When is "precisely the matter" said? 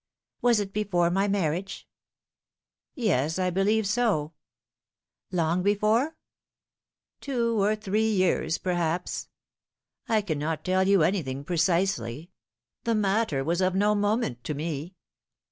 11.43-13.43